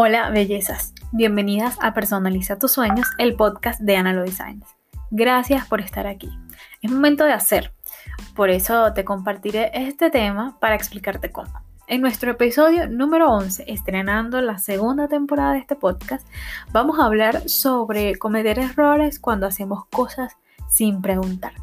[0.00, 0.94] Hola, bellezas.
[1.10, 4.64] Bienvenidas a Personaliza tus sueños, el podcast de Analo Designs.
[5.10, 6.30] Gracias por estar aquí.
[6.80, 7.72] Es momento de hacer.
[8.36, 11.50] Por eso te compartiré este tema para explicarte cómo.
[11.88, 16.24] En nuestro episodio número 11, estrenando la segunda temporada de este podcast,
[16.70, 20.36] vamos a hablar sobre cometer errores cuando hacemos cosas
[20.68, 21.54] sin preguntar.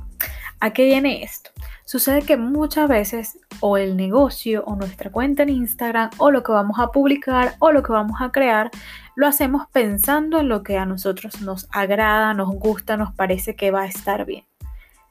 [0.60, 1.52] ¿A qué viene esto?
[1.86, 6.52] Sucede que muchas veces o el negocio o nuestra cuenta en Instagram o lo que
[6.52, 8.72] vamos a publicar o lo que vamos a crear
[9.16, 13.72] lo hacemos pensando en lo que a nosotros nos agrada, nos gusta, nos parece que
[13.72, 14.44] va a estar bien.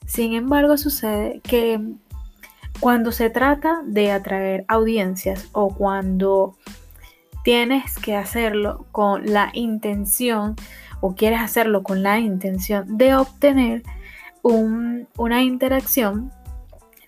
[0.06, 1.80] Sin embargo, sucede que
[2.80, 6.56] cuando se trata de atraer audiencias o cuando
[7.45, 10.56] tienes que hacerlo con la intención
[11.01, 13.82] o quieres hacerlo con la intención de obtener
[14.44, 16.30] una interacción,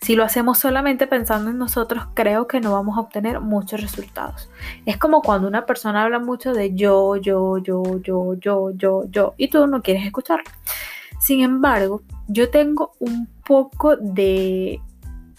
[0.01, 4.49] si lo hacemos solamente pensando en nosotros, creo que no vamos a obtener muchos resultados.
[4.87, 9.35] Es como cuando una persona habla mucho de yo, yo, yo, yo, yo, yo, yo,
[9.37, 10.51] y tú no quieres escucharlo.
[11.21, 14.81] Sin embargo, yo tengo un poco de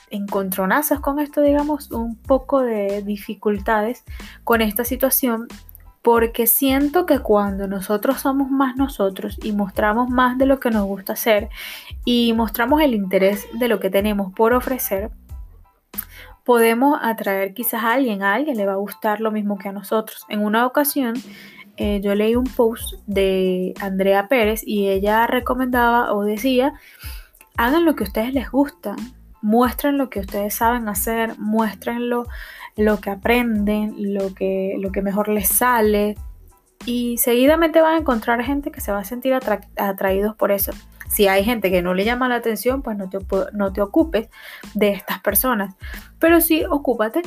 [0.09, 4.03] encontronazos con esto, digamos, un poco de dificultades
[4.43, 5.47] con esta situación
[6.07, 10.85] porque siento que cuando nosotros somos más nosotros y mostramos más de lo que nos
[10.85, 11.49] gusta hacer
[12.05, 15.11] y mostramos el interés de lo que tenemos por ofrecer,
[16.45, 19.73] podemos atraer quizás a alguien, a alguien le va a gustar lo mismo que a
[19.73, 20.25] nosotros.
[20.29, 21.15] En una ocasión
[21.75, 26.71] eh, yo leí un post de Andrea Pérez y ella recomendaba o decía,
[27.57, 28.95] hagan lo que a ustedes les gusta,
[29.47, 32.27] muestren lo que ustedes saben hacer, muéstrenlo
[32.75, 36.15] lo que aprenden, lo que, lo que mejor les sale.
[36.85, 39.33] Y seguidamente van a encontrar gente que se va a sentir
[39.77, 40.73] atraídos por eso.
[41.07, 43.19] Si hay gente que no le llama la atención, pues no te,
[43.53, 44.29] no te ocupes
[44.73, 45.75] de estas personas.
[46.19, 47.21] Pero sí, ocúpate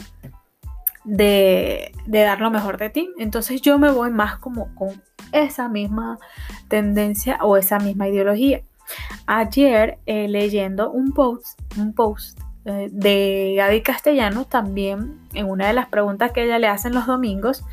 [1.04, 3.10] de, de, dar lo mejor de ti.
[3.18, 5.02] Entonces yo me voy más como con
[5.32, 6.18] esa misma
[6.68, 8.62] tendencia o esa misma ideología.
[9.26, 15.72] Ayer eh, leyendo un post, un post eh, de Gaby Castellano, también en una de
[15.72, 17.64] las preguntas que ella le hacen los domingos,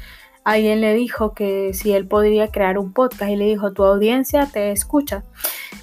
[0.44, 4.46] alguien le dijo que si él podría crear un podcast y le dijo, tu audiencia
[4.46, 5.26] te escucha.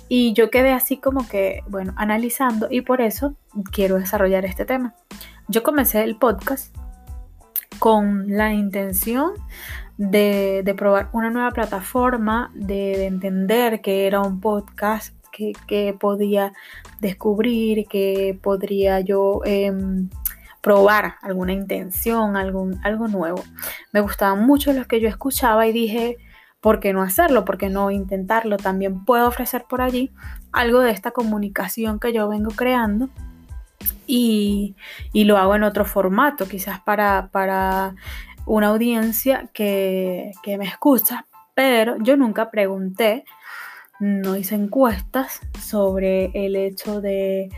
[0.09, 3.35] Y yo quedé así como que, bueno, analizando y por eso
[3.73, 4.95] quiero desarrollar este tema.
[5.49, 6.75] Yo comencé el podcast
[7.79, 9.33] con la intención
[9.99, 16.53] de, probar una nueva plataforma, de, entender que era un podcast que, podía
[17.01, 20.09] descubrir, que podría yo em,
[20.61, 23.43] probar alguna intención, algún, algo nuevo.
[23.93, 26.17] Me gustaban mucho los que yo escuchaba y dije,
[26.61, 27.45] ¿por qué no hacerlo?
[27.45, 28.57] ¿Por qué no intentarlo?
[28.57, 30.11] También puedo ofrecer por allí
[30.53, 33.11] algo de esta comunicación que yo vengo creando
[34.07, 34.75] y,
[35.13, 37.95] lo hago en otro formato, quizás para, para
[38.47, 43.25] una audiencia que, que me escucha, pero yo nunca pregunté
[44.01, 47.51] no hice encuestas sobre el hecho de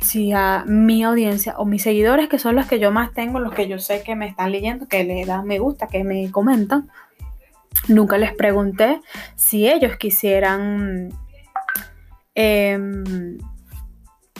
[0.00, 3.54] si a mi audiencia o mis seguidores, que son los que yo más tengo, los
[3.54, 6.90] que yo sé que me están leyendo, que le dan me gusta, que me comentan,
[7.88, 9.00] nunca les pregunté
[9.36, 11.10] si ellos quisieran
[12.34, 13.38] em,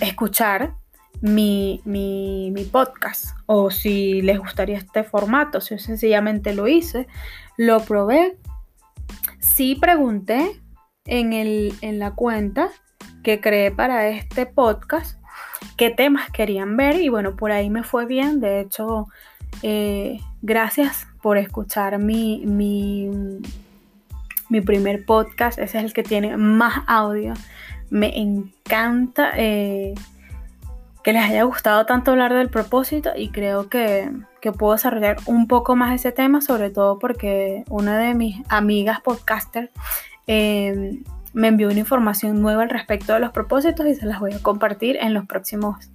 [0.01, 0.75] escuchar
[1.21, 5.61] mi, mi, podcast o si les gustaría este formato.
[5.61, 7.07] Si yo sencillamente lo hice,
[7.57, 8.39] lo probé.
[9.39, 10.60] Sí pregunté
[11.11, 12.71] en, el, en la cuenta
[13.23, 15.19] que creé para este podcast
[15.77, 18.41] qué temas querían ver y bueno, por ahí me fue bien.
[18.41, 19.09] De hecho,
[19.63, 23.11] eh, gracias por escuchar mi, mi,
[24.49, 25.59] mi, primer podcast.
[25.59, 27.35] Ese es el que tiene más audio.
[27.91, 29.95] Me encanta eh,
[31.03, 34.11] que les haya gustado tanto hablar del propósito y creo que,
[34.41, 39.01] que, puedo desarrollar un poco más ese tema, sobre todo porque una de mis amigas
[39.01, 39.71] podcasters
[40.27, 44.33] Em, me envió una información nueva al respecto de los propósitos y se las voy
[44.33, 45.91] a compartir en los próximos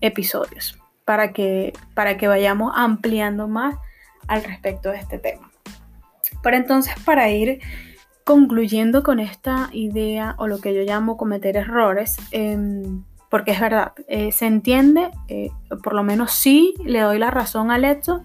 [0.00, 3.76] episodios para que, para que vayamos ampliando más
[4.28, 5.50] al respecto de este tema.
[6.42, 7.60] Pero entonces, para ir
[8.24, 13.92] concluyendo con esta idea o lo que yo llamo cometer errores, em, porque es verdad,
[14.08, 15.50] eh, se entiende, eh,
[15.82, 18.22] por lo menos sí le doy la razón al hecho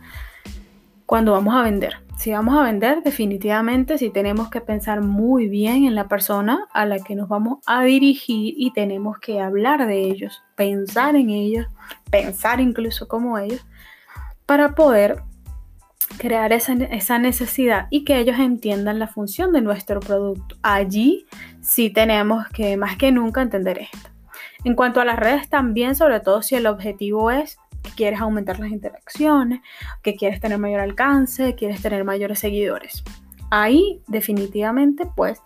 [1.06, 2.07] cuando vamos a vender.
[2.18, 6.88] Si vamos a vender, definitivamente si tenemos que pensar muy bien en la persona a
[6.88, 11.68] la que nos vamos a dirigir y tenemos que hablar de ellos, pensar en ellos,
[12.10, 13.64] pensar incluso como ellos,
[14.48, 15.22] para poder
[16.18, 20.56] crear esa, necesidad y que ellos entiendan la función de nuestro producto.
[20.64, 21.28] Allí
[21.62, 24.10] sí tenemos que más que nunca entender esto.
[24.64, 27.60] En cuanto a las redes también, sobre todo si el objetivo es
[27.96, 29.62] quieres aumentar las interacciones,
[30.04, 33.04] que quieres tener mayor alcance, quieres tener mayores seguidores.
[33.50, 35.42] Ahí definitivamente pues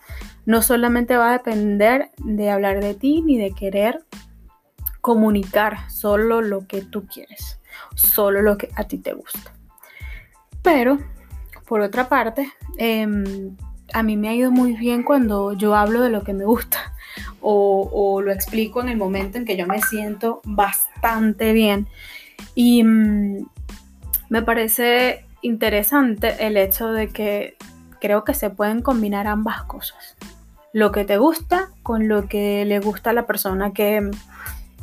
[0.46, 4.04] no solamente va a depender de hablar de ti ni de querer
[5.02, 7.60] comunicar solo lo que tú quieres,
[7.96, 9.54] solo lo que a ti te gusta.
[10.62, 11.00] Pero,
[11.66, 13.56] por otra parte, em,
[13.94, 16.94] a mí me ha ido muy bien cuando yo hablo de lo que me gusta
[17.42, 21.88] o, lo explico en el momento en que yo me siento bastante bien.
[22.56, 23.46] Y mm,
[24.30, 27.58] me parece interesante el hecho de que
[28.00, 30.18] creo que se pueden combinar ambas cosas.
[30.74, 34.10] Lo que te gusta con lo que le gusta a la persona que,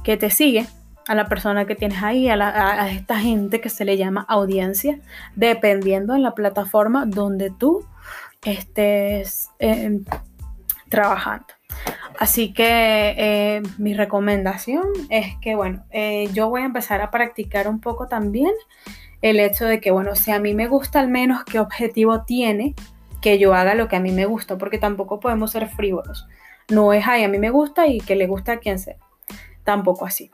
[0.05, 0.67] te sigue,
[1.07, 5.01] a la persona que tienes ahí, a, esta gente que se le llama audiencia,
[5.35, 7.87] dependiendo de la plataforma donde tú
[8.45, 10.01] estés eh,
[10.89, 11.58] trabajando.
[12.19, 17.69] Así que eh, mi recomendación es que, bueno, eh, yo voy a empezar a practicar
[17.69, 18.53] un poco también
[19.23, 22.75] el hecho de que, bueno, si a mí me gusta al menos qué objetivo tiene
[23.21, 26.27] que yo haga lo que a mí me gusta, porque tampoco podemos ser frívolos.
[26.69, 28.97] No es, ay, a mí me gusta y que le gusta a quien sea.
[29.63, 30.33] Tampoco así.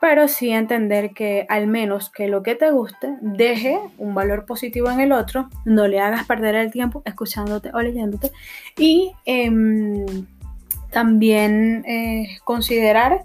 [0.00, 4.90] Pero sí entender que al menos que lo que te guste deje un valor positivo
[4.90, 8.32] en el otro, no le hagas perder el tiempo escuchándote o leyéndote.
[8.76, 10.26] Y em,
[10.92, 13.22] también eh, considerar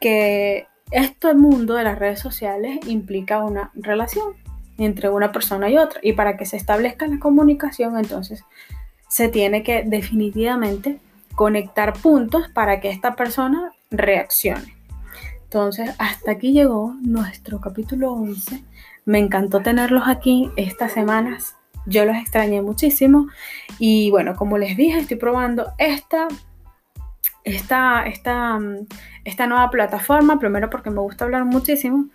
[0.00, 4.34] que este mundo de las redes sociales implica una relación
[4.76, 6.00] entre una persona y otra.
[6.02, 8.44] Y para que se establezca la comunicación, entonces
[9.08, 10.98] se tiene que definitivamente
[11.34, 14.74] conectar puntos para que esta persona reaccione.
[15.44, 18.64] Entonces, hasta aquí llegó nuestro capítulo 11.
[19.04, 21.54] Me encantó tenerlos aquí estas semanas.
[21.86, 23.28] Yo los extrañé muchísimo.
[23.78, 26.26] Y bueno, como les dije, estoy probando esta
[27.44, 28.58] esta, esta,
[29.24, 32.06] esta, nueva plataforma, primero porque me gusta hablar muchísimo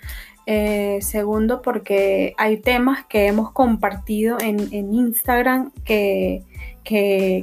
[0.47, 6.43] eh, segundo, porque hay temas que hemos compartido en, Instagram que,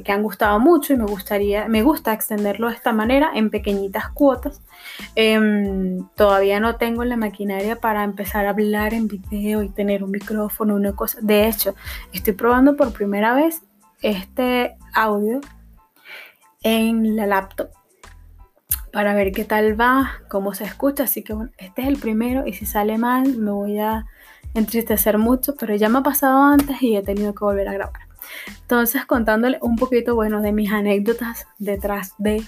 [0.05, 4.61] han gustado mucho y me gustaría, me gusta extenderlo de esta manera en pequeñitas cuotas.
[5.15, 10.11] Em, todavía no tengo la maquinaria para empezar a hablar en video y tener un
[10.11, 11.19] micrófono, una cosa.
[11.21, 11.75] De hecho,
[12.11, 13.61] estoy probando por primera vez
[14.01, 15.39] este audio
[16.63, 17.76] en la laptop
[18.97, 21.03] para ver qué tal va, cómo se escucha.
[21.03, 24.07] Así que bueno, este es el primero y si sale mal me voy a
[24.55, 28.01] entristecer mucho, pero ya me ha pasado antes y he tenido que volver a grabar.
[28.59, 32.41] Entonces contándole un poquito, bueno, de mis anécdotas detrás de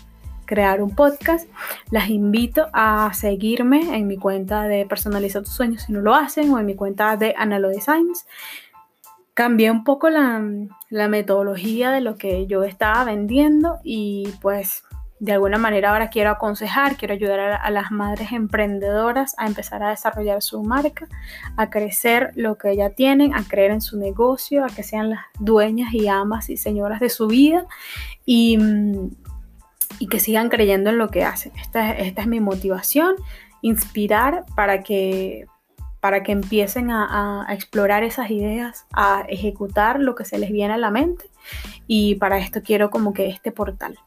[0.45, 1.47] crear un podcast,
[1.91, 6.51] las invito a seguirme en mi cuenta de Personaliza tus sueños si no lo hacen
[6.51, 8.25] o en mi cuenta de Analo Designs.
[9.35, 10.41] Cambié un poco la,
[10.89, 14.81] la metodología de lo que yo estaba vendiendo y pues
[15.19, 19.89] de alguna manera ahora quiero aconsejar, quiero ayudar a, las madres emprendedoras a empezar a
[19.89, 21.07] desarrollar su marca,
[21.57, 25.25] a crecer lo que ya tienen, a creer en su negocio, a que sean las
[25.37, 27.65] dueñas y amas y señoras de su vida
[28.25, 28.57] y,
[30.09, 31.51] que sigan creyendo en lo que hacen.
[31.61, 33.15] Esta, es mi motivación,
[33.61, 35.45] inspirar para que,
[35.99, 40.73] para que empiecen a, a, explorar esas ideas, a ejecutar lo que se les viene
[40.73, 41.25] a la mente
[41.85, 43.99] y para esto quiero como que este portal.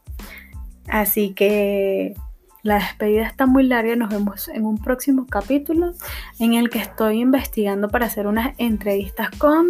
[0.87, 2.15] Así que
[2.63, 3.95] la despedida está muy larga.
[3.95, 5.93] Nos vemos en un próximo capítulo
[6.39, 9.67] en el que estoy investigando para hacer unas entrevistas con,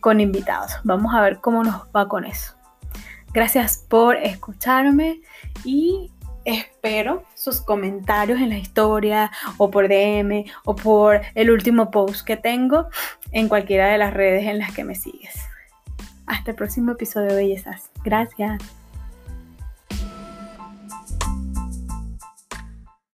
[0.00, 0.72] con invitados.
[0.84, 2.54] Vamos a ver cómo nos va con eso.
[3.32, 5.20] Gracias por escucharme
[5.64, 6.10] y
[6.44, 12.36] espero sus comentarios en la historia o por DM o por el último post que
[12.36, 12.88] tengo
[13.32, 15.34] en cualquiera de las redes en las que me sigues.
[16.26, 17.90] Hasta el próximo episodio, bellezas.
[18.04, 18.83] Gracias.